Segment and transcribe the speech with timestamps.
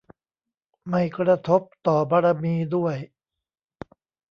[0.89, 2.97] ไม่กระทบต่อบารมีด้วย!